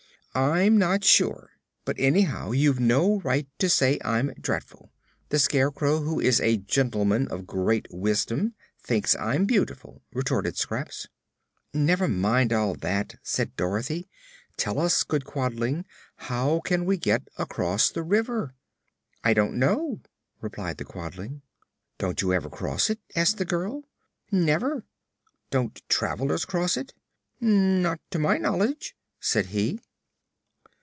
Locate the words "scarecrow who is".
5.39-6.39